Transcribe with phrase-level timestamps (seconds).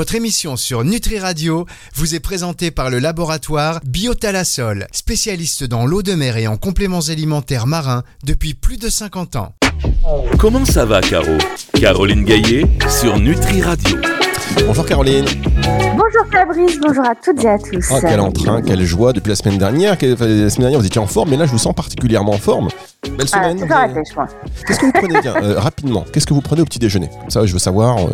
[0.00, 6.02] Votre émission sur Nutri Radio vous est présentée par le laboratoire Biotalasol, spécialiste dans l'eau
[6.02, 9.54] de mer et en compléments alimentaires marins depuis plus de 50 ans.
[10.38, 11.36] Comment ça va, Caro?
[11.74, 13.98] Caroline Gaillet sur Nutri Radio.
[14.66, 15.24] Bonjour Caroline.
[15.96, 17.88] Bonjour Fabrice, bonjour à toutes et à tous.
[17.92, 19.92] Oh, quel entrain, quelle joie depuis la semaine dernière.
[19.92, 22.68] La semaine dernière, vous étiez en forme, mais là, je vous sens particulièrement en forme.
[23.04, 23.94] Belle Ah, semaine.
[24.66, 27.10] Qu'est-ce que vous prenez bien euh, Rapidement, qu'est-ce que vous prenez au petit déjeuner?
[27.28, 27.98] Ça, je veux savoir.
[27.98, 28.10] euh,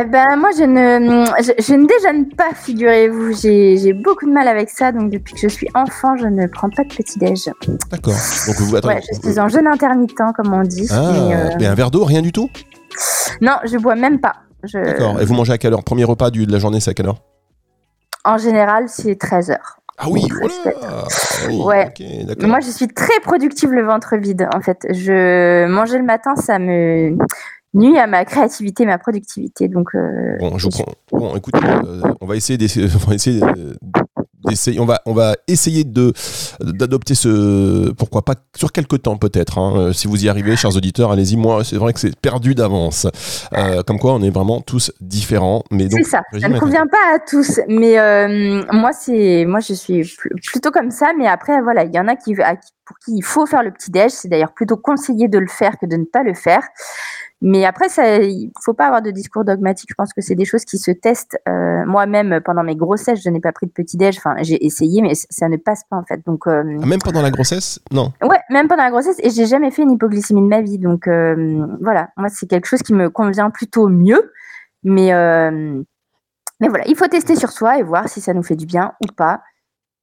[0.00, 3.34] Eh ben, moi, je ne, je, je ne déjeune pas, figurez-vous.
[3.40, 6.46] J'ai j'ai beaucoup de mal avec ça, donc depuis que je suis enfant, je ne
[6.46, 7.50] prends pas de petit-déj.
[7.90, 8.14] D'accord.
[8.46, 8.94] Donc vous attendez.
[8.96, 10.88] Ouais, je suis en jeûne intermittent, comme on dit.
[10.90, 12.50] Ah, mais, euh, mais un verre d'eau, rien du tout?
[13.40, 14.34] Non, je bois même pas.
[14.66, 15.20] Je, D'accord.
[15.20, 15.84] Et vous mangez à quelle heure?
[15.84, 17.22] Premier repas du, de la journée, c'est à quelle heure?
[18.24, 19.78] En général, c'est 13 heures.
[19.98, 21.04] Ah oui, voilà.
[21.48, 21.92] Oui, Ouais.
[22.42, 24.86] Moi, je suis très productive le ventre vide, en fait.
[24.90, 27.16] Je manger le matin, ça me
[27.72, 29.68] nuit à ma créativité, ma productivité.
[29.68, 30.92] Donc, euh, Bon, je vous prends.
[31.12, 32.88] Bon, écoutez, euh, on va essayer d'essayer.
[33.06, 33.40] On va essayer
[34.78, 36.12] On va, on va essayer de
[36.60, 37.90] d'adopter ce.
[37.92, 39.58] Pourquoi pas sur quelques temps peut-être.
[39.58, 39.74] hein.
[39.76, 41.36] Euh, Si vous y arrivez, chers auditeurs, allez-y.
[41.36, 43.06] Moi, c'est vrai que c'est perdu d'avance.
[43.56, 45.62] Euh, comme quoi, on est vraiment tous différents.
[45.70, 46.22] Mais donc, c'est ça.
[46.40, 50.70] Ça ne convient pas à tous, mais euh, moi c'est, moi je suis pl- plutôt
[50.70, 51.12] comme ça.
[51.18, 53.90] Mais après voilà, il y en a qui- pour qui il faut faire le petit
[53.90, 54.10] déj.
[54.12, 56.62] C'est d'ailleurs plutôt conseillé de le faire que de ne pas le faire.
[57.42, 59.90] Mais après, ça, il faut pas avoir de discours dogmatique.
[59.90, 61.38] Je pense que c'est des choses qui se testent.
[61.48, 64.16] Euh, Moi-même, pendant mes grossesses, je n'ai pas pris de petit déj.
[64.16, 66.24] Enfin, j'ai essayé, mais ça ne passe pas en fait.
[66.24, 67.78] Donc, euh, Ah, Même pendant la grossesse?
[67.92, 68.12] Non.
[68.22, 70.78] Ouais, même pendant la grossesse, et j'ai jamais fait une hypoglycémie de ma vie.
[70.78, 74.32] Donc euh, voilà, moi c'est quelque chose qui me convient plutôt mieux.
[74.82, 75.10] Mais,
[76.60, 78.92] mais voilà, il faut tester sur soi et voir si ça nous fait du bien
[79.04, 79.42] ou pas.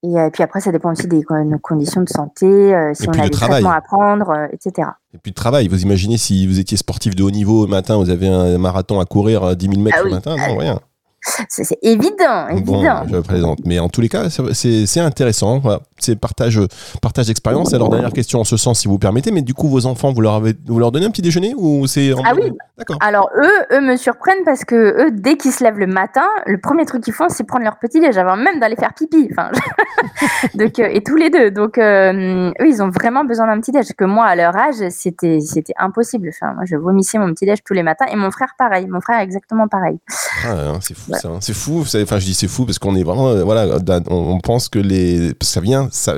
[0.03, 3.09] Et euh, puis après, ça dépend aussi des nos conditions de santé, euh, si Et
[3.09, 3.61] on a le des travail.
[3.63, 4.89] traitements à prendre, euh, etc.
[5.13, 5.69] Et puis de travail.
[5.69, 8.99] Vous imaginez si vous étiez sportif de haut niveau au matin, vous avez un marathon
[8.99, 10.79] à courir à 10 000 mètres Ah le matin Non, rien.
[11.47, 13.03] C'est évident, Bon, évident.
[13.09, 13.59] je plaisante.
[13.65, 15.59] Mais en tous les cas, c'est intéressant.
[15.59, 15.79] Voilà.
[16.03, 16.59] C'est partage,
[17.01, 17.73] partage d'expérience.
[17.73, 19.31] Alors, dernière question en ce sens, si vous permettez.
[19.31, 21.87] Mais du coup, vos enfants, vous leur, avez, vous leur donnez un petit déjeuner ou
[21.87, 22.51] c'est en Ah oui.
[22.77, 22.97] D'accord.
[23.01, 26.59] Alors eux, eux me surprennent parce que eux, dès qu'ils se lèvent le matin, le
[26.59, 29.29] premier truc qu'ils font, c'est prendre leur petit déj avant même d'aller faire pipi.
[29.31, 29.51] Enfin,
[30.55, 31.51] donc euh, et tous les deux.
[31.51, 33.87] Donc euh, eux, ils ont vraiment besoin d'un petit déj.
[33.97, 36.29] Que moi, à leur âge, c'était c'était impossible.
[36.29, 38.87] Enfin, moi, je vomissais mon petit déj tous les matins et mon frère pareil.
[38.87, 39.99] Mon frère exactement pareil.
[40.45, 41.27] Ah, hein, c'est fou, ça.
[41.29, 41.37] hein.
[41.41, 41.81] C'est fou.
[41.81, 43.27] Enfin, je dis c'est fou parce qu'on est vraiment.
[43.29, 43.77] euh, voilà,
[44.09, 45.33] on, on pense que les.
[45.35, 45.89] parce que ça vient.
[45.95, 46.15] Ça,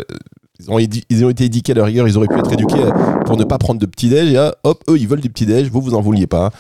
[0.58, 2.08] ils, ont, édi- ils ont été éduqués à leur rigueur.
[2.08, 2.92] Ils auraient pu être éduqués euh,
[3.26, 4.30] pour ne pas prendre de petit-déj.
[4.30, 5.70] Et là, hop, eux, ils veulent du petit-déj.
[5.70, 6.52] Vous, vous en vouliez pas.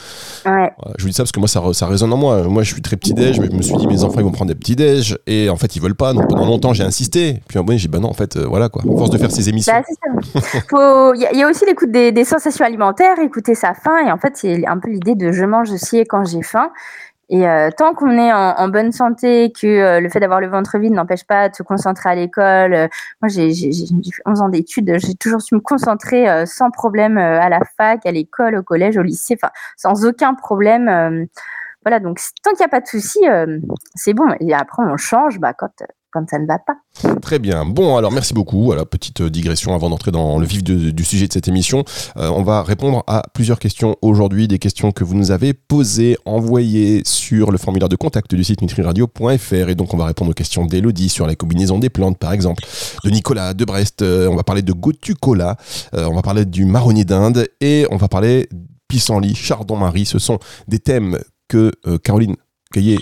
[0.45, 0.69] Ouais.
[0.97, 2.43] Je vous dis ça parce que moi, ça, résonne en moi.
[2.43, 4.49] Moi, je suis très petit-déj, mais je me suis dit, mes enfants, ils vont prendre
[4.49, 5.17] des petits-déj.
[5.27, 6.11] Et en fait, ils veulent pas.
[6.11, 7.41] Donc, pendant longtemps, j'ai insisté.
[7.47, 8.81] Puis, après, j'ai dit, bah non, en fait, euh, voilà quoi.
[8.83, 9.71] À force de faire ces émissions.
[9.73, 10.41] Bah.
[10.69, 14.05] Faut- il y a aussi l'écoute des, des sensations alimentaires, écouter sa faim.
[14.05, 16.69] Et en fait, c'est un peu l'idée de je mange aussi quand j'ai faim.
[17.30, 20.47] Et euh, tant qu'on est en, en bonne santé, que euh, le fait d'avoir le
[20.47, 22.74] ventre vide n'empêche pas de se concentrer à l'école.
[22.74, 22.88] euh,
[23.22, 24.96] moi, j'ai fait 11 ans d'études.
[25.00, 28.63] J'ai toujours su me concentrer euh, sans problème euh, à la fac, à l'école, au
[28.63, 30.88] collège, au lycée, enfin, sans aucun problème.
[30.88, 31.25] euh,
[31.84, 33.19] voilà, donc tant qu'il n'y a pas de souci,
[33.94, 34.28] c'est bon.
[34.40, 35.69] Et après, on change bah, quand,
[36.29, 36.75] ça ne va pas.
[37.21, 37.65] Très bien.
[37.65, 38.63] Bon, alors merci beaucoup.
[38.63, 41.83] Voilà, petite euh, digression avant d'entrer dans le vif du sujet de cette émission.
[42.17, 46.17] Euh, on va répondre à plusieurs questions aujourd'hui, des questions que vous nous avez posées,
[46.25, 49.69] envoyées sur le formulaire de contact du site nutriradio.fr.
[49.69, 52.63] Et donc, on va répondre aux questions d'Elodie sur la combinaison des plantes, par exemple,
[53.03, 54.01] de Nicolas de Brest.
[54.01, 55.57] Euh, on va parler de Gotu Cola.
[55.93, 58.47] Euh, on va parler du marronnier d'Inde et on va parler
[58.87, 60.05] pissenlit, chardon-marie.
[60.05, 61.71] Ce sont des thèmes que
[62.03, 62.35] Caroline
[62.71, 62.97] Caillé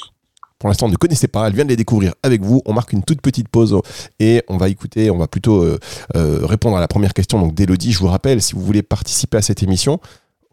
[0.63, 2.61] pour l'instant ne connaissait pas, elle vient de les découvrir avec vous.
[2.65, 3.77] On marque une toute petite pause
[4.21, 5.77] et on va écouter, on va plutôt euh,
[6.15, 7.91] euh, répondre à la première question donc d'Elodie.
[7.91, 9.99] Je vous rappelle, si vous voulez participer à cette émission,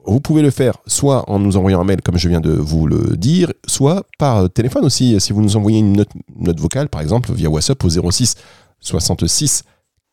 [0.04, 2.88] vous pouvez le faire soit en nous envoyant un mail comme je viens de vous
[2.88, 5.21] le dire, soit par téléphone aussi.
[5.21, 8.34] Si vous nous envoyez une note, note vocale par exemple via WhatsApp au 06
[8.81, 9.62] 66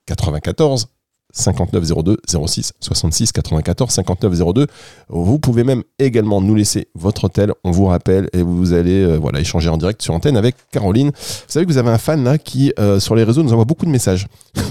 [0.05, 0.89] 94
[1.37, 2.17] 5902
[2.47, 4.67] 06 66 94 5902.
[5.09, 9.17] Vous pouvez même également nous laisser votre hôtel, on vous rappelle, et vous allez euh,
[9.17, 11.09] voilà, échanger en direct sur antenne avec Caroline.
[11.09, 13.65] Vous savez que vous avez un fan là qui, euh, sur les réseaux, nous envoie
[13.65, 14.27] beaucoup de messages.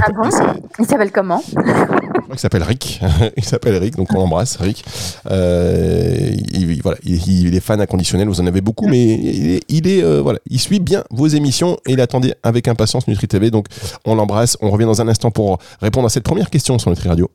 [0.00, 0.28] Ah bon?
[0.78, 1.42] Il s'appelle comment?
[2.28, 3.00] Crois qu'il s'appelle Rick.
[3.36, 4.84] il s'appelle Rick, donc on l'embrasse, Rick.
[5.30, 9.88] Euh, il, voilà, il, est fan inconditionnel, vous en avez beaucoup, mais il, est, il,
[9.88, 13.50] est, euh, voilà, il suit bien vos émissions et il attendait avec impatience Nutri TV.
[13.50, 13.66] Donc
[14.04, 14.56] on l'embrasse.
[14.60, 17.30] On revient dans un instant pour répondre à cette première question sur Nutri Radio.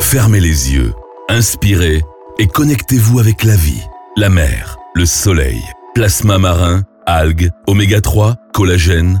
[0.00, 0.92] Fermez les yeux,
[1.28, 2.02] inspirez
[2.38, 3.82] et connectez-vous avec la vie,
[4.16, 5.60] la mer, le soleil,
[5.94, 9.20] plasma marin, algues, oméga 3, collagène,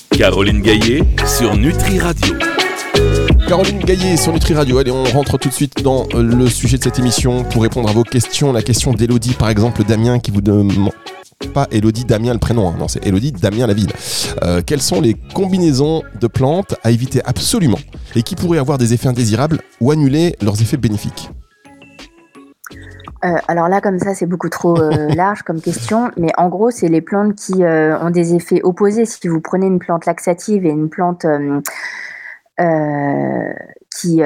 [0.11, 2.35] Caroline Gaillet sur Nutri Radio.
[3.47, 4.77] Caroline Gaillet sur Nutri Radio.
[4.77, 7.89] Allez, on rentre tout de suite dans euh, le sujet de cette émission pour répondre
[7.89, 8.53] à vos questions.
[8.53, 10.91] La question d'Elodie, par exemple, Damien qui vous demande
[11.53, 12.75] pas Elodie Damien le prénom, hein.
[12.77, 13.91] non c'est Elodie Damien la ville.
[14.43, 17.79] Euh, quelles sont les combinaisons de plantes à éviter absolument
[18.15, 21.29] et qui pourraient avoir des effets indésirables ou annuler leurs effets bénéfiques?
[23.23, 26.71] Euh, alors là, comme ça, c'est beaucoup trop euh, large comme question, mais en gros,
[26.71, 29.05] c'est les plantes qui ont des effets opposés.
[29.05, 31.25] Si vous prenez une plante laxative et une plante
[33.99, 34.21] qui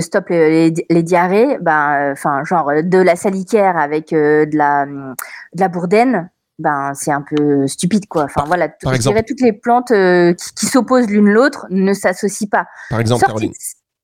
[0.00, 6.30] stoppe les, diarrhées, ben, enfin, genre de la salicaire avec de la de la bourdaine,
[6.58, 8.24] ben c'est un peu stupide quoi.
[8.24, 12.48] Enfin voilà, Par je dirais toutes les plantes euh, qui, s'opposent l'une l'autre ne s'associent
[12.50, 12.66] pas.
[12.90, 13.52] Par exemple, Caroline,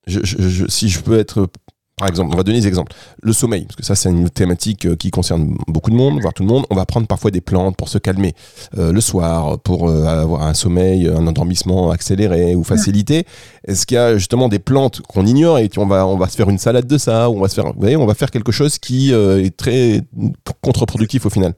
[0.07, 1.49] si je peux être
[1.97, 2.93] par exemple, on va donner des exemples.
[3.23, 6.35] Le sommeil, parce que ça, c'est une thématique euh, qui concerne beaucoup de monde, voire
[6.35, 6.67] tout le monde.
[6.71, 8.35] On va prendre parfois des plantes pour se calmer
[8.77, 13.27] euh, le soir, pour avoir un sommeil, un endormissement accéléré ou facilité.
[13.67, 16.37] Est-ce qu'il y a justement des plantes qu'on ignore et on va, on va se
[16.37, 18.31] faire une salade de ça, ou on va se faire, vous voyez, on va faire
[18.31, 20.03] quelque chose qui est très
[20.63, 21.55] contre-productif au final?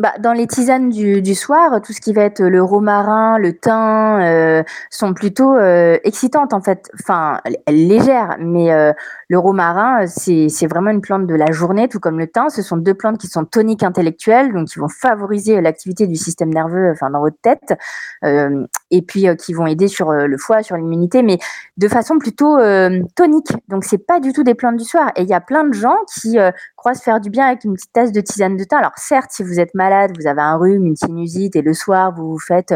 [0.00, 4.18] Bah, dans les tisanes du, soir, tout ce qui va être le romarin, le thym,
[4.22, 6.90] euh, sont plutôt euh, excitantes en fait.
[6.98, 7.38] Enfin,
[7.68, 8.94] légères, mais euh,
[9.28, 12.48] le romarin, c'est vraiment une plante de la journée, tout comme le thym.
[12.48, 16.48] Ce sont deux plantes qui sont toniques intellectuelles, donc qui vont favoriser l'activité du système
[16.48, 17.74] nerveux, enfin dans votre tête,
[18.22, 21.38] et puis qui vont aider sur le foie, sur l'immunité, mais
[21.76, 22.56] de façon plutôt
[23.16, 23.52] tonique.
[23.68, 25.12] Donc c'est pas du tout des plantes du soir.
[25.16, 26.38] Et il y a plein de gens qui
[26.80, 28.78] croient se faire du bien avec une petite tasse de tisane de thym.
[28.78, 32.14] Alors certes, si vous êtes malade vous avez un rhume, une sinusite, et le soir,
[32.16, 32.74] vous faites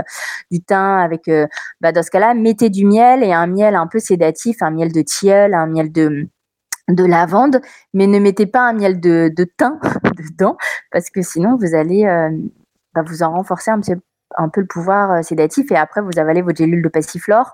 [0.51, 1.47] du thym avec, euh,
[1.81, 4.93] bah, dans ce cas-là, mettez du miel et un miel un peu sédatif, un miel
[4.93, 6.29] de tilleul, un miel de
[6.89, 7.63] de lavande,
[7.95, 9.81] mais ne mettez pas un miel de, thym
[10.19, 10.59] dedans,
[10.93, 12.29] parce que sinon vous allez euh,
[12.95, 16.59] bah, vous en renforcer un, peu le pouvoir euh, sédatif, et après vous avalez votre
[16.59, 17.53] gélule de passiflore.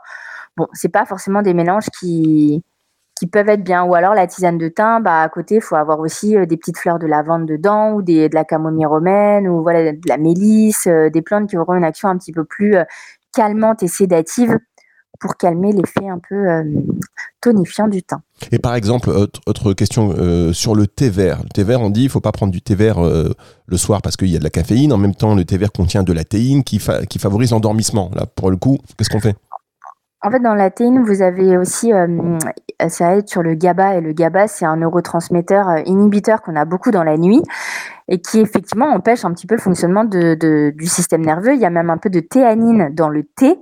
[0.57, 2.65] Bon, c'est pas forcément des mélanges qui,
[3.21, 3.85] qui peuvent être bien.
[3.85, 6.57] Ou alors la tisane de thym, bah, à côté, il faut avoir aussi euh, des
[6.57, 10.17] petites fleurs de lavande dedans, ou des, de la camomille romaine, ou voilà, de la
[10.17, 12.85] mélisse, euh, des plantes qui auront une action un petit peu plus euh,
[13.35, 14.59] calmante et sédative
[15.21, 16.47] pour calmer l'effet un peu
[17.43, 18.21] tonifiant du thym.
[18.53, 20.15] Et par exemple, autre, question
[20.55, 21.41] sur le thé vert.
[21.43, 24.17] Le thé vert, on dit il faut pas prendre du thé vert le soir parce
[24.17, 24.95] qu'il y a de la caféine.
[24.95, 26.81] En même temps, le thé vert contient de la théine qui,
[27.11, 28.11] qui favorise l'endormissement.
[28.15, 29.37] Là, pour le coup, qu'est-ce qu'on fait?
[30.23, 32.39] En fait, dans la théine, vous avez aussi, euh,
[32.89, 36.67] ça aide sur le GABA, et le GABA, c'est un neurotransmetteur euh, inhibiteur qu'on a
[36.67, 37.43] beaucoup dans la nuit,
[38.09, 41.55] et qui effectivement empêche un petit peu le fonctionnement du système nerveux.
[41.55, 43.59] Il y a même un peu de théanine dans le thé,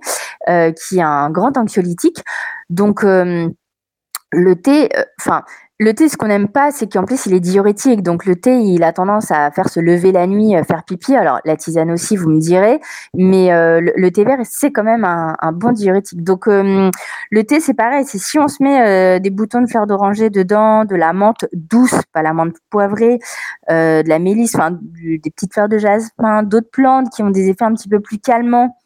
[0.49, 2.25] euh, qui est un grand anxiolytique.
[2.71, 4.89] Donc, le thé,
[5.21, 5.43] enfin,
[5.81, 8.03] le thé, ce qu'on n'aime pas, c'est qu'en plus, il est diurétique.
[8.03, 11.15] Donc, le thé, il a tendance à faire se lever la nuit, euh, faire pipi.
[11.15, 12.81] Alors, la tisane aussi, vous me direz.
[13.15, 16.25] Mais euh, le, thé vert, c'est quand même un, bon diurétique.
[16.25, 16.91] Donc, euh,
[17.31, 18.05] le thé, c'est pareil.
[18.07, 22.23] Si on se met des boutons de fleur d'oranger dedans, de la menthe douce, pas
[22.23, 23.21] la menthe poivrée,
[23.69, 24.57] de la mélisse,
[25.01, 28.19] des petites fleurs de jasmin, d'autres plantes qui ont des effets un petit peu plus
[28.19, 28.77] calmants,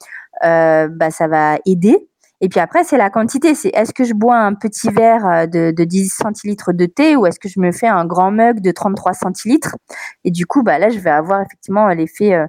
[0.43, 2.07] bah, ça va aider.
[2.43, 3.55] Et puis après, c'est la quantité.
[3.55, 7.25] C'est est-ce que je bois un petit verre euh, de, 10 centilitres de thé ou
[7.25, 9.77] est-ce que je me fais un grand mug de 33 centilitres?
[10.25, 12.47] Et du coup, bah, là, je vais avoir effectivement l'effet euh,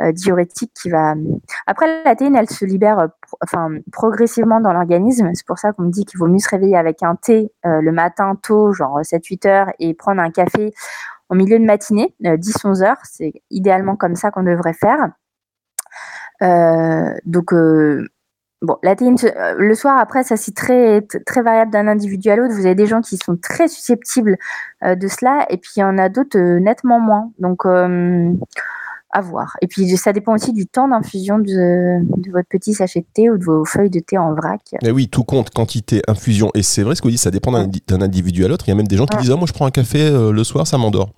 [0.00, 1.14] euh, diurétique qui va.
[1.68, 3.08] Après, la théine, elle se libère
[3.40, 5.30] enfin, progressivement dans l'organisme.
[5.34, 7.90] C'est pour ça qu'on me dit qu'il vaut mieux se réveiller avec un thé le
[7.92, 10.72] matin tôt, genre 7-8 heures, et prendre un café
[11.28, 13.00] en milieu de matinée, 10-11 heures.
[13.04, 15.10] C'est idéalement comme ça qu'on devrait faire.
[17.24, 17.52] donc,
[18.60, 22.36] Bon, la théine, euh, le soir, après, ça c'est très, très variable d'un individu à
[22.36, 22.54] l'autre.
[22.54, 24.36] Vous avez des gens qui sont très susceptibles
[24.82, 27.30] euh, de cela, et puis il y en a d'autres euh, nettement moins.
[27.38, 27.64] Donc,
[29.10, 29.56] à voir.
[29.62, 33.38] Et puis, ça dépend aussi du temps d'infusion de, votre petit sachet de thé ou
[33.38, 34.60] de vos feuilles de thé en vrac.
[34.82, 36.50] Mais oui, tout compte, quantité, infusion.
[36.54, 38.66] Et c'est vrai ce qu'on dit, ça dépend d'un individu à l'autre.
[38.66, 40.44] Il y a même des gens qui disent, oh, moi je prends un café le
[40.44, 41.10] soir, ça m'endort.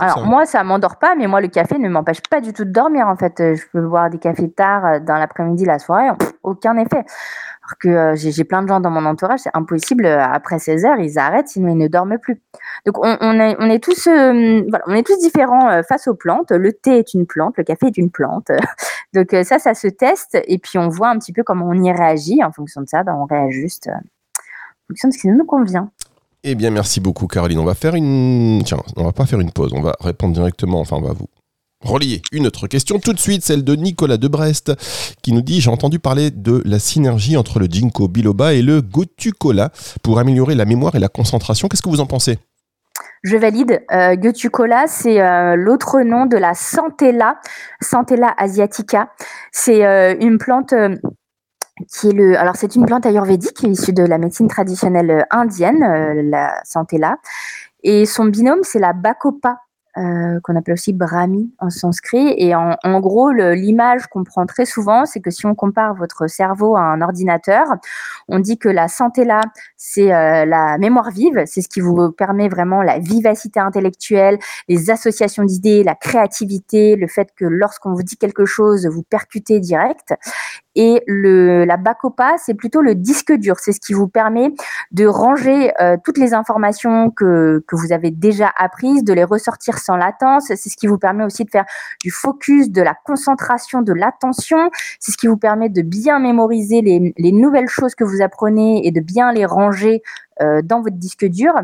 [0.00, 2.70] Alors, moi, ça m'endort pas, mais moi, le café ne m'empêche pas du tout de
[2.70, 3.34] dormir, en fait.
[3.38, 6.08] Je peux boire des cafés tard euh, dans l'après-midi, la soirée,
[6.42, 7.04] aucun effet.
[7.64, 10.06] Alors que euh, j'ai plein de gens dans mon entourage, c'est impossible.
[10.06, 12.40] Euh, après 16 heures, ils arrêtent, sinon ils ne dorment plus.
[12.84, 16.52] Donc, on, on, est, on est, tous, voilà, on est tous différents face aux plantes.
[16.52, 18.50] Le thé est une plante, le café est une plante.
[19.14, 21.90] Donc ça, ça se teste et puis on voit un petit peu comment on y
[21.90, 22.44] réagit.
[22.44, 25.90] En fonction de ça, ben, on réajuste en fonction de ce qui nous convient.
[26.48, 27.58] Eh bien, merci beaucoup, Caroline.
[27.58, 28.62] On va faire une.
[28.64, 29.72] Tiens, on va pas faire une pause.
[29.74, 30.78] On va répondre directement.
[30.78, 31.26] Enfin, on va vous
[31.80, 34.72] relier une autre question tout de suite, celle de Nicolas de Brest,
[35.22, 38.80] qui nous dit J'ai entendu parler de la synergie entre le ginkgo biloba et le
[38.80, 39.72] gotu-kola
[40.04, 41.66] pour améliorer la mémoire et la concentration.
[41.66, 42.38] Qu'est-ce que vous en pensez?
[43.24, 43.82] Je valide.
[43.90, 44.14] Euh,
[44.86, 47.40] c'est euh, l'autre nom de la Santella,
[47.80, 49.10] Santella asiatica.
[49.50, 50.94] C'est euh, une plante euh,
[51.88, 52.38] qui est le.
[52.38, 57.18] Alors, c'est une plante ayurvédique issue de la médecine traditionnelle indienne, la Santella.
[57.82, 59.60] Et son binôme, c'est la Bacopa
[59.98, 62.34] euh, qu'on appelle aussi Brahmi en sanskrit.
[62.36, 66.76] Et en, gros, l'image qu'on prend très souvent, c'est que si on compare votre cerveau
[66.76, 67.66] à un ordinateur,
[68.28, 69.40] on dit que la santé là,
[69.76, 74.38] c'est euh, la mémoire vive, c'est ce qui vous permet vraiment la vivacité intellectuelle,
[74.68, 79.60] les associations d'idées, la créativité, le fait que lorsqu'on vous dit quelque chose, vous percutez
[79.60, 80.14] direct.
[80.78, 83.56] Et le, la Bacopa, c'est plutôt le disque dur.
[83.58, 84.52] C'est ce qui vous permet
[84.92, 89.78] de ranger euh, toutes les informations que, que vous avez déjà apprises, de les ressortir
[89.86, 90.46] sans latence.
[90.46, 91.64] C'est ce qui vous permet aussi de faire
[92.02, 94.70] du focus, de la concentration, de l'attention.
[95.00, 98.86] C'est ce qui vous permet de bien mémoriser les, les, nouvelles choses que vous apprenez
[98.86, 100.02] et de bien les ranger
[100.42, 101.54] euh, dans votre disque dur.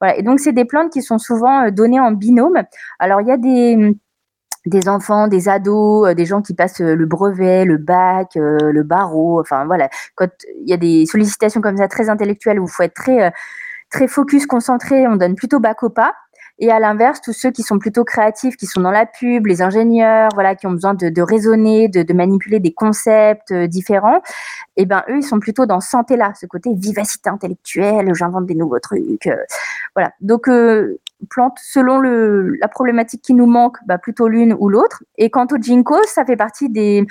[0.00, 0.16] Voilà.
[0.16, 2.62] Et donc, c'est des plantes qui sont souvent euh, données en binôme.
[2.98, 7.66] Alors, il y a des enfants, des ados, euh, des gens qui passent le brevet,
[7.66, 9.38] le bac, le barreau.
[9.40, 10.28] Enfin voilà, quand
[10.62, 13.32] il y a des sollicitations comme ça très intellectuelles où il faut être très
[13.90, 16.14] très focus, concentré, on donne plutôt bac au pas.
[16.62, 19.62] Et à l'inverse, tous ceux qui sont plutôt créatifs, qui sont dans la pub, les
[19.62, 24.22] ingénieurs, voilà, qui ont besoin de, raisonner, de, manipuler des concepts différents,
[24.76, 28.54] eh ben eux, ils sont plutôt dans santé là, ce côté vivacité intellectuelle, j'invente des
[28.54, 29.28] nouveaux trucs,
[29.96, 30.12] voilà.
[30.20, 30.48] Donc
[31.28, 35.02] plante selon la problématique qui nous manque, bah, plutôt l'une ou l'autre.
[35.18, 37.04] Et quant au ginkgo, ça fait partie des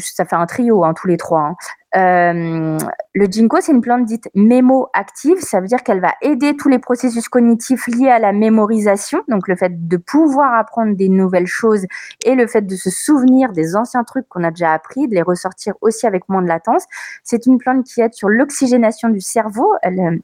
[0.00, 1.42] ça fait un trio hein, tous les trois.
[1.42, 1.56] Hein.
[1.94, 2.78] Euh,
[3.14, 5.38] le ginkgo, c'est une plante dite mémo-active.
[5.40, 9.46] Ça veut dire qu'elle va aider tous les processus cognitifs liés à la mémorisation, donc
[9.48, 11.86] le fait de pouvoir apprendre des nouvelles choses
[12.24, 15.22] et le fait de se souvenir des anciens trucs qu'on a déjà appris, de les
[15.22, 16.84] ressortir aussi avec moins de latence.
[17.24, 19.74] C'est une plante qui aide sur l'oxygénation du cerveau.
[19.82, 20.20] Elle,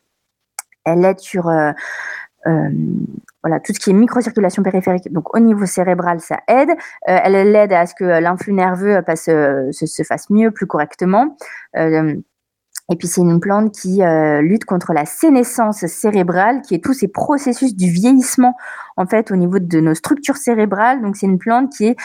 [0.85, 1.73] elle aide sur euh,
[2.47, 2.71] euh,
[3.42, 6.71] voilà, tout ce qui est microcirculation périphérique, donc au niveau cérébral, ça aide.
[6.71, 11.37] Euh, elle, aide à ce que l'influx nerveux passe, se, se, fasse mieux, plus correctement.
[11.76, 12.14] Euh,
[12.90, 16.95] et puis c'est une plante qui euh, lutte contre la sénescence cérébrale, qui est tous
[16.95, 18.57] ces processus du vieillissement
[18.97, 21.02] en fait au niveau de nos structures cérébrales.
[21.02, 21.97] Donc c'est une plante qui est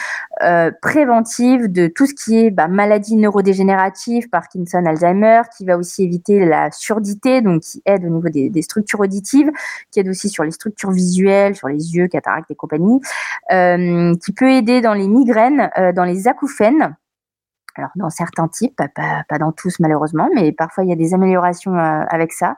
[0.42, 6.04] euh, préventive de tout ce qui est bah, maladie neurodégénérative, Parkinson, Alzheimer, qui va aussi
[6.04, 9.50] éviter la surdité, donc qui aide au niveau des, structures auditives,
[9.90, 13.00] qui aide aussi sur les structures visuelles, sur les yeux, cataractes et compagnie,
[13.52, 16.94] euh, qui peut aider dans les migraines, dans les acouphènes
[17.76, 21.74] alors dans certains types, pas, dans tous malheureusement, mais parfois il y a des améliorations
[21.74, 22.56] euh, avec ça,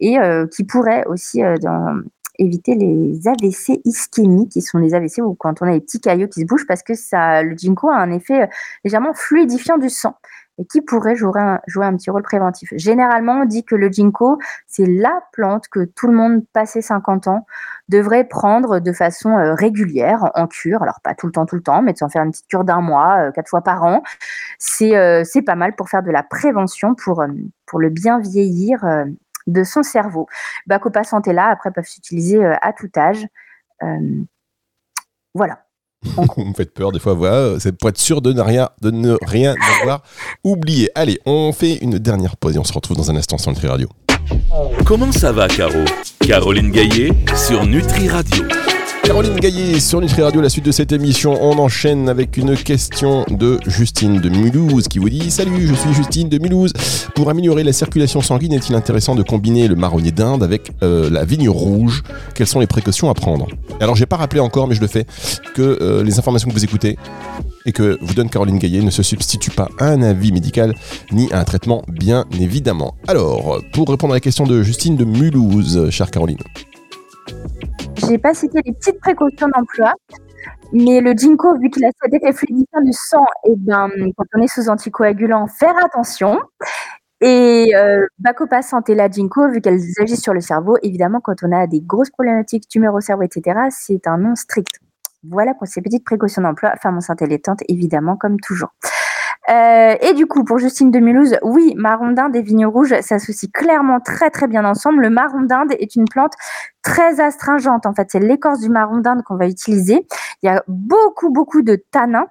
[0.00, 1.56] et euh, qui pourraient aussi euh,
[2.38, 6.28] éviter les AVC ischémiques, qui sont les AVC où quand on a les petits caillots
[6.28, 8.48] qui se bougent, parce que le ginkgo a un effet
[8.84, 10.16] légèrement fluidifiant du sang
[10.62, 12.72] et qui pourrait jouer un, petit rôle préventif.
[12.76, 14.38] Généralement, on dit que le ginkgo,
[14.68, 17.46] c'est la plante que tout le monde passé 50 ans
[17.88, 20.82] devrait prendre de façon euh, régulière en cure.
[20.82, 22.62] Alors pas tout le temps, tout le temps, mais de s'en faire une petite cure
[22.62, 24.02] d'un mois, euh, quatre fois par an.
[24.58, 28.84] C'est euh, c'est pas mal pour faire de la prévention, pour, le bien vieillir
[29.46, 30.28] de son cerveau.
[30.66, 33.26] Bacopa Santé après, peuvent s'utiliser à tout âge.
[35.34, 35.61] voilà.
[36.36, 38.90] Vous me faites peur des fois, voilà, c'est pour être sûr de ne rien, de
[38.90, 40.02] ne rien avoir
[40.44, 40.90] oublié.
[40.94, 43.68] Allez, on fait une dernière pause et on se retrouve dans un instant sur Nutri
[43.68, 43.88] Radio.
[44.84, 45.84] Comment ça va, Caro?
[46.20, 48.44] Caroline Gaillet sur Nutri Radio.
[49.02, 51.36] Caroline Gaillet sur Nutri Radio, la suite de cette émission.
[51.42, 55.92] On enchaîne avec une question de Justine de Mulhouse qui vous dit Salut, je suis
[55.92, 56.72] Justine de Mulhouse.
[57.14, 61.24] Pour améliorer la circulation sanguine, est-il intéressant de combiner le marronnier d'Inde avec euh, la
[61.24, 62.04] vigne rouge?
[62.34, 63.48] Quelles sont les précautions à prendre?
[63.80, 65.04] Alors, j'ai pas rappelé encore, mais je le fais,
[65.54, 66.96] que euh, les informations que vous écoutez
[67.66, 70.74] et que vous donne Caroline Gaillet ne se substituent pas à un avis médical
[71.10, 72.94] ni à un traitement, bien évidemment.
[73.08, 76.38] Alors, pour répondre à la question de Justine de Mulhouse, chère Caroline.
[78.08, 79.92] J'ai pas cité les petites précautions d'emploi,
[80.72, 84.24] mais le ginkgo, vu qu'il a cet effet fluidifiant du sang, et eh ben, quand
[84.34, 86.40] on est sous anticoagulant, faire attention.
[87.20, 91.52] Et euh, Bacopa Santé, la ginkgo, vu qu'elles agissent sur le cerveau, évidemment, quand on
[91.52, 94.80] a des grosses problématiques, tumeurs au cerveau, etc., c'est un nom strict.
[95.28, 96.74] Voilà pour ces petites précautions d'emploi.
[96.82, 98.70] Femme enceinte allaitante, évidemment, comme toujours.
[99.50, 103.50] Euh, et du coup, pour Justine de Mulhouse, oui, marron d'Inde et vigne rouge s'associent
[103.52, 105.02] clairement très très bien ensemble.
[105.02, 106.34] Le marron d'Inde est une plante
[106.82, 107.86] très astringente.
[107.86, 110.06] En fait, c'est l'écorce du marron d'Inde qu'on va utiliser.
[110.42, 112.26] Il y a beaucoup beaucoup de tanins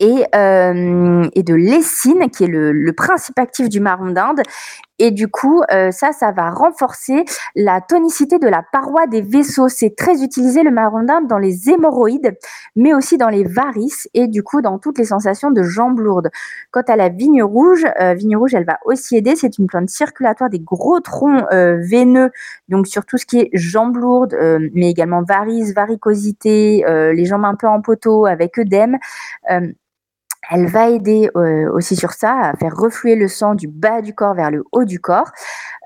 [0.00, 4.42] et, et de lécine, qui est le, principe actif du marron d'Inde,
[4.98, 7.24] et du coup, euh, ça, ça va renforcer
[7.54, 9.68] la tonicité de la paroi des vaisseaux.
[9.68, 12.36] C'est très utilisé le marron d'Inde dans les hémorroïdes,
[12.74, 16.30] mais aussi dans les varices et du coup dans toutes les sensations de jambes lourdes.
[16.72, 19.36] Quant à la vigne rouge, euh, vigne rouge, elle va aussi aider.
[19.36, 22.30] C'est une plante circulatoire des gros troncs euh, veineux,
[22.68, 24.36] donc sur tout ce qui est jambes lourdes,
[24.74, 28.98] mais également varices, varicosité, les jambes un peu en poteau avec œdème.
[30.50, 34.14] Elle va aider euh, aussi sur ça à faire refluer le sang du bas du
[34.14, 35.30] corps vers le haut du corps.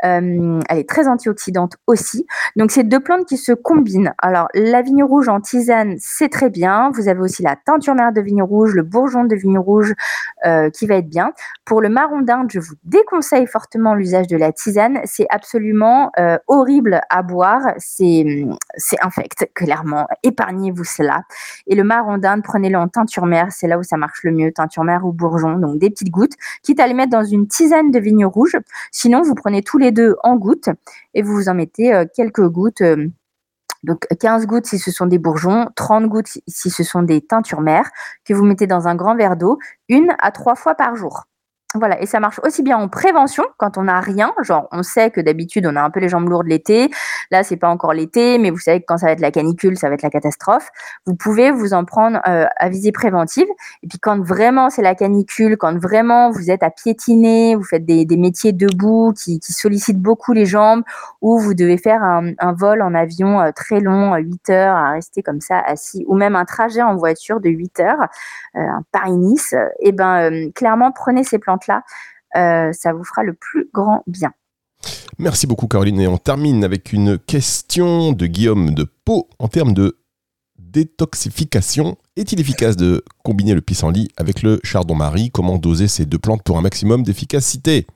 [0.05, 2.27] Euh, elle est très antioxydante aussi.
[2.57, 4.15] Donc c'est deux plantes qui se combinent.
[4.19, 6.91] Alors la vigne rouge en tisane, c'est très bien.
[6.95, 9.95] Vous avez aussi la teinture mère de vigne rouge, le bourgeon de vigne rouge
[10.45, 11.33] euh, qui va être bien.
[11.65, 15.01] Pour le marron d'Inde, je vous déconseille fortement l'usage de la tisane.
[15.05, 17.63] C'est absolument euh, horrible à boire.
[17.79, 18.25] C'est
[19.03, 20.07] infect, clairement.
[20.23, 21.23] Épargnez-vous cela.
[21.67, 23.49] Et le marron d'Inde, prenez-le en teinture mère.
[23.51, 24.53] C'est là où ça marche le mieux.
[24.53, 25.59] Teinture mère ou bourgeon.
[25.59, 26.35] Donc des petites gouttes.
[26.63, 28.57] Quitte à les mettre dans une tisane de vigne rouge.
[28.91, 29.92] Sinon, vous prenez tous les
[30.23, 30.71] en gouttes
[31.15, 32.83] et vous vous en mettez euh, quelques gouttes.
[32.83, 33.09] Euh,
[33.83, 37.61] donc 15 gouttes si ce sont des bourgeons, 30 gouttes si ce sont des teintures
[37.61, 37.91] mères
[38.25, 39.59] que vous mettez dans un grand verre d'eau
[39.89, 41.25] une à trois fois par jour.
[41.75, 45.11] Voilà, et ça marche aussi bien en prévention quand on n'a rien, genre on sait
[45.11, 46.91] que d'habitude on a un peu les jambes lourdes l'été,
[47.31, 49.79] là c'est pas encore l'été, mais vous savez que quand ça va être la canicule,
[49.79, 50.69] ça va être la catastrophe.
[51.07, 53.47] Vous pouvez vous en prendre euh, à visée préventive,
[53.83, 57.87] et puis quand vraiment c'est la canicule, quand vraiment vous êtes à piétiner, vous faites
[57.87, 60.83] des, métiers debout qui, sollicitent beaucoup les jambes,
[61.23, 65.23] ou vous devez faire un, vol en avion euh, très long, 8 heures, à rester
[65.23, 68.09] comme ça assis, ou même un trajet en voiture de 8 heures,
[68.57, 68.61] euh,
[68.93, 74.03] Paris-Nice, et eh ben clairement prenez ces plantes euh, ça vous fera le plus grand
[74.07, 74.33] bien.
[75.19, 79.75] Merci beaucoup Caroline et on termine avec une question de Guillaume de Pau en termes
[79.75, 79.99] de
[80.59, 81.97] détoxification.
[82.17, 86.59] Est-il efficace de combiner le pissenlit avec le chardon-marie Comment doser ces deux plantes pour
[86.59, 87.87] un maximum d'efficacité?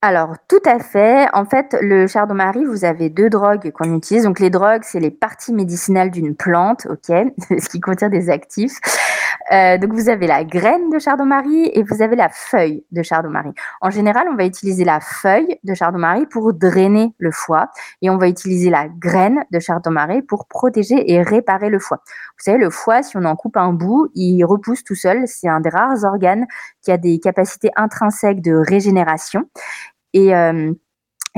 [0.00, 1.26] Alors, tout à fait.
[1.34, 4.24] En fait, le chardon-marie, vous avez deux drogues qu'on utilise.
[4.24, 7.08] Donc, les drogues, c'est les parties médicinales d'une plante, ok,
[7.50, 8.78] ce qui contient des actifs.
[9.52, 13.52] Euh, donc vous avez la graine de chardon-marie et vous avez la feuille de chardon-marie.
[13.80, 17.70] En général, on va utiliser la feuille de chardon-marie pour drainer le foie
[18.02, 22.00] et on va utiliser la graine de chardon-marie pour protéger et réparer le foie.
[22.06, 25.22] Vous savez, le foie, si on en coupe un bout, il repousse tout seul.
[25.26, 26.46] C'est un des rares organes
[26.82, 29.44] qui a des capacités intrinsèques de régénération.
[30.14, 30.72] Et euh,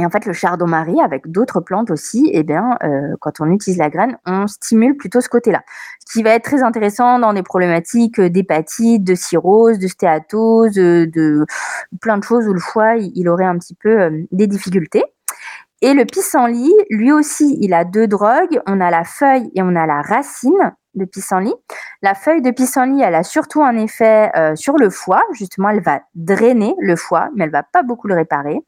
[0.00, 3.78] et en fait, le chardon-marie, avec d'autres plantes aussi, eh bien, euh, quand on utilise
[3.78, 5.62] la graine, on stimule plutôt ce côté-là.
[6.06, 11.44] Ce qui va être très intéressant dans des problématiques d'hépatite, de cirrhose, de stéatose, de,
[12.00, 15.04] plein de choses où le foie, il aurait un petit peu euh, des difficultés.
[15.82, 18.60] Et le pissenlit, lui aussi, il a deux drogues.
[18.66, 21.54] On a la feuille et on a la racine de pissenlit.
[22.02, 25.22] La feuille de pissenlit, elle a surtout un effet euh, sur le foie.
[25.32, 28.58] Justement, elle va drainer le foie, mais elle va pas beaucoup le réparer.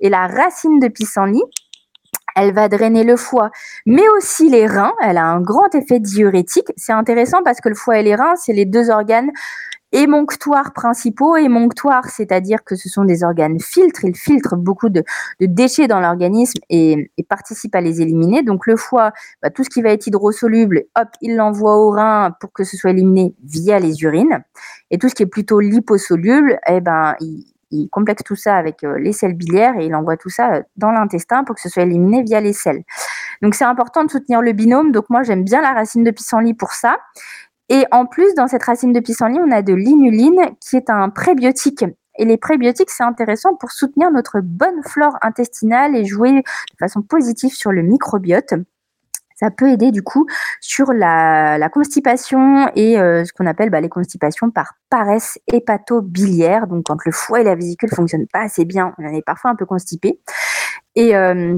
[0.00, 1.42] Et la racine de pissenlit,
[2.36, 3.50] elle va drainer le foie,
[3.84, 4.94] mais aussi les reins.
[5.02, 6.68] Elle a un grand effet diurétique.
[6.76, 9.30] C'est intéressant parce que le foie et les reins, c'est les deux organes
[9.92, 15.02] émonctoires principaux, émonctoires, c'est-à-dire que ce sont des organes filtres, ils filtrent beaucoup de,
[15.40, 18.42] déchets dans l'organisme et, participent à les éliminer.
[18.42, 22.34] Donc le foie, bah, tout ce qui va être hydrosoluble, hop, il l'envoie au rein
[22.40, 24.42] pour que ce soit éliminé via les urines.
[24.90, 27.44] Et tout ce qui est plutôt liposoluble, eh ben, il,
[27.90, 30.90] complexe tout ça avec euh, les selles biliaires et il envoie tout ça euh, dans
[30.90, 32.82] l'intestin pour que ce soit éliminé via les selles.
[33.42, 34.90] Donc c'est important de soutenir le binôme.
[34.90, 36.96] Donc moi j'aime bien la racine de pissenlit pour ça.
[37.68, 41.10] Et en plus, dans cette racine de pissenlit, on a de l'inuline qui est un
[41.10, 41.84] prébiotique.
[42.18, 46.42] Et les prébiotiques, c'est intéressant pour soutenir notre bonne flore intestinale et jouer de
[46.78, 48.54] façon positive sur le microbiote.
[49.36, 50.26] Ça peut aider du coup
[50.60, 56.66] sur la, constipation et euh, ce qu'on appelle bah, les constipations par paresse hépato-biliaire.
[56.66, 59.52] Donc quand le foie et la vésicule fonctionnent pas assez bien, on en est parfois
[59.52, 60.20] un peu constipé.
[60.96, 61.56] Et euh,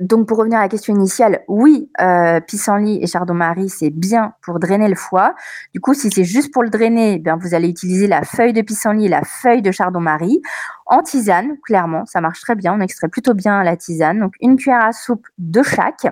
[0.00, 4.60] donc, pour revenir à la question initiale, oui, euh, pissenlit et chardon-marie, c'est bien pour
[4.60, 5.34] drainer le foie.
[5.72, 8.60] Du coup, si c'est juste pour le drainer, eh vous allez utiliser la feuille de
[8.60, 10.42] pissenlit et la feuille de chardon-marie.
[10.86, 12.74] En tisane, clairement, ça marche très bien.
[12.74, 14.20] On extrait plutôt bien la tisane.
[14.20, 16.06] Donc, une cuillère à soupe de chaque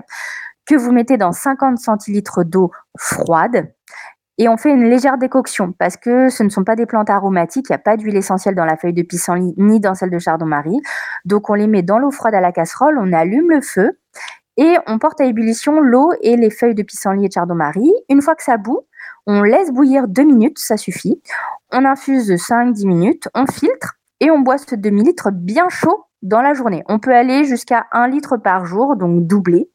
[0.65, 3.71] que vous mettez dans 50 centilitres d'eau froide.
[4.39, 7.67] Et on fait une légère décoction parce que ce ne sont pas des plantes aromatiques,
[7.69, 10.19] il n'y a pas d'huile essentielle dans la feuille de pissenlit ni dans celle de
[10.19, 10.79] chardon-marie.
[11.25, 13.99] Donc on les met dans l'eau froide à la casserole, on allume le feu
[14.57, 17.91] et on porte à ébullition l'eau et les feuilles de pissenlit et de chardon-marie.
[18.09, 18.81] Une fois que ça bout,
[19.25, 21.21] on laisse bouillir deux minutes, ça suffit.
[21.71, 26.53] On infuse 5-10 minutes, on filtre et on boit ce demi-litre bien chaud dans la
[26.53, 26.83] journée.
[26.87, 29.69] On peut aller jusqu'à 1 litre par jour, donc doubler.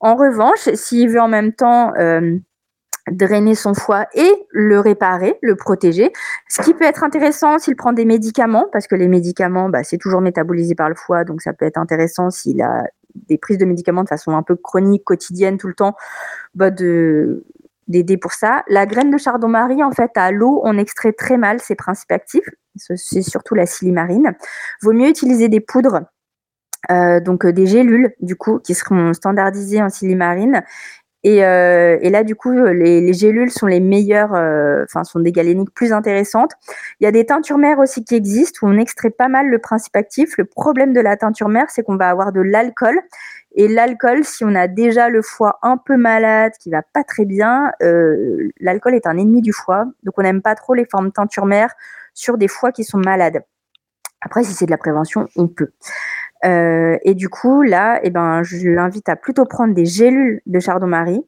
[0.00, 1.92] En revanche, s'il veut en même temps...
[1.98, 2.38] Euh,
[3.10, 6.12] drainer son foie et le réparer, le protéger.
[6.48, 9.98] Ce qui peut être intéressant s'il prend des médicaments, parce que les médicaments, bah, c'est
[9.98, 12.84] toujours métabolisé par le foie, donc ça peut être intéressant s'il a
[13.14, 15.94] des prises de médicaments de façon un peu chronique, quotidienne, tout le temps,
[16.54, 17.44] bah, de
[17.88, 18.62] d'aider pour ça.
[18.68, 22.48] La graine de chardon-marie, en fait, à l'eau, on extrait très mal ses principes actifs.
[22.76, 24.34] C'est surtout la silimarine.
[24.82, 26.02] Vaut mieux utiliser des poudres
[26.90, 30.64] euh, donc des gélules du coup qui seront standardisées en silimarine
[31.24, 35.20] et, euh, et, là, du coup, les, les, gélules sont les meilleures, euh, enfin, sont
[35.20, 36.50] des galéniques plus intéressantes.
[37.00, 39.58] Il y a des teintures mères aussi qui existent où on extrait pas mal le
[39.60, 40.36] principe actif.
[40.36, 43.00] Le problème de la teinture mère, c'est qu'on va avoir de l'alcool.
[43.54, 47.24] Et l'alcool, si on a déjà le foie un peu malade, qui va pas très
[47.24, 49.84] bien, euh, l'alcool est un ennemi du foie.
[50.02, 51.72] Donc, on n'aime pas trop les formes teinture mère
[52.14, 53.44] sur des foies qui sont malades.
[54.22, 55.70] Après, si c'est de la prévention, on peut.
[56.44, 60.60] Euh, et du coup, là, eh ben, je l'invite à plutôt prendre des gélules de
[60.60, 61.24] chardon-marie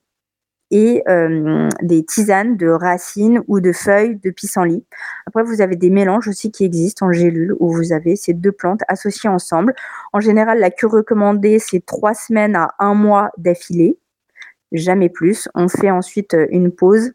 [0.70, 4.84] et euh, des tisanes de racines ou de feuilles de pissenlit.
[5.26, 8.52] Après, vous avez des mélanges aussi qui existent en gélules où vous avez ces deux
[8.52, 9.74] plantes associées ensemble.
[10.12, 13.98] En général, la cure recommandée, c'est trois semaines à un mois d'affilée,
[14.72, 15.48] jamais plus.
[15.54, 17.12] On fait ensuite une pause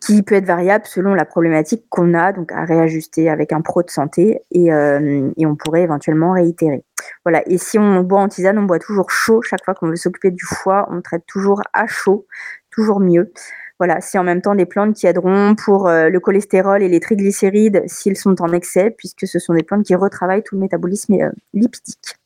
[0.00, 3.82] qui peut être variable selon la problématique qu'on a, donc à réajuster avec un pro
[3.82, 6.84] de santé et, euh, et, on pourrait éventuellement réitérer.
[7.24, 7.42] Voilà.
[7.48, 9.42] Et si on boit en tisane, on boit toujours chaud.
[9.42, 12.26] Chaque fois qu'on veut s'occuper du foie, on traite toujours à chaud,
[12.70, 13.32] toujours mieux.
[13.78, 16.98] Voilà, c'est en même temps des plantes qui aideront pour euh, le cholestérol et les
[16.98, 21.14] triglycérides s'ils sont en excès, puisque ce sont des plantes qui retravaillent tout le métabolisme
[21.14, 22.16] euh, lipidique.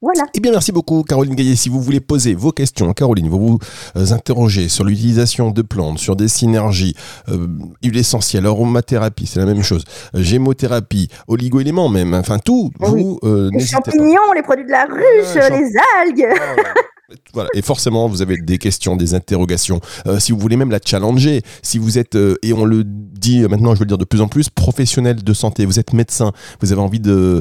[0.00, 0.26] Voilà.
[0.34, 1.56] Eh bien, merci beaucoup, Caroline Gaillet.
[1.56, 3.58] Si vous voulez poser vos questions, Caroline, vous vous
[3.96, 6.94] euh, interrogez sur l'utilisation de plantes, sur des synergies,
[7.28, 7.48] euh,
[7.82, 9.84] huile essentielle, aromathérapie, c'est la même chose,
[10.14, 12.70] euh, gémothérapie, oligo-éléments même, enfin tout.
[12.78, 16.28] Vous, les champignons, les produits de la ruche, les algues.
[16.40, 16.80] Ah,
[17.32, 17.48] voilà.
[17.54, 19.80] Et forcément, vous avez des questions, des interrogations.
[20.06, 23.40] Euh, si vous voulez même la challenger, si vous êtes, euh, et on le dit
[23.42, 26.32] maintenant, je veux le dire de plus en plus, professionnel de santé, vous êtes médecin,
[26.60, 27.40] vous avez envie euh,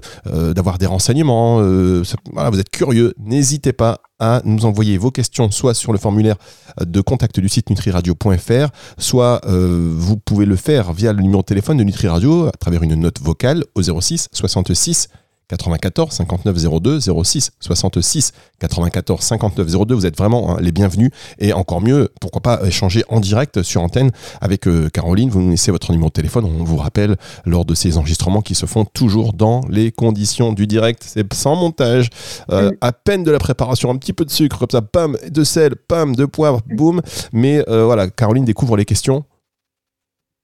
[0.53, 5.91] d'avoir des renseignements, vous êtes curieux, n'hésitez pas à nous envoyer vos questions soit sur
[5.91, 6.38] le formulaire
[6.84, 11.77] de contact du site nutriradio.fr, soit vous pouvez le faire via le numéro de téléphone
[11.77, 15.10] de Nutri Radio à travers une note vocale au 06 66
[15.47, 19.95] 94 59 02 06 66 94 59 02.
[19.95, 23.81] Vous êtes vraiment hein, les bienvenus et encore mieux, pourquoi pas échanger en direct sur
[23.81, 25.29] antenne avec euh, Caroline.
[25.29, 28.55] Vous nous laissez votre numéro de téléphone, on vous rappelle lors de ces enregistrements qui
[28.55, 31.03] se font toujours dans les conditions du direct.
[31.05, 32.10] C'est sans montage,
[32.51, 35.43] euh, à peine de la préparation, un petit peu de sucre comme ça, pam, de
[35.43, 37.01] sel, pam, de poivre, boum.
[37.31, 39.23] Mais euh, voilà, Caroline découvre les questions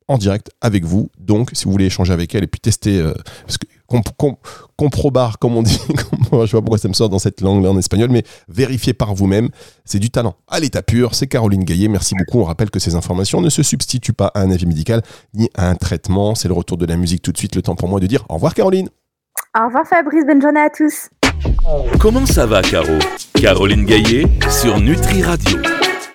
[0.07, 1.09] en direct avec vous.
[1.17, 3.01] Donc, si vous voulez échanger avec elle et puis tester,
[3.45, 3.65] parce que
[4.75, 5.79] comprobar, comme on dit.
[6.32, 9.49] je vois pourquoi ça me sort dans cette langue en espagnol, mais vérifiez par vous-même.
[9.86, 11.15] C'est du talent à l'état pur.
[11.15, 11.88] C'est Caroline Gaillet.
[11.88, 12.39] Merci beaucoup.
[12.39, 15.01] On rappelle que ces informations ne se substituent pas à un avis médical
[15.34, 16.36] ni à un traitement.
[16.36, 17.56] C'est le retour de la musique tout de suite.
[17.56, 18.89] Le temps pour moi de dire au revoir, Caroline.
[19.58, 20.25] Au revoir, Fabrice.
[20.25, 21.10] Bonne journée à tous.
[21.99, 22.99] Comment ça va, Caro?
[23.36, 25.60] Caroline Gaillet sur Nutri Radio.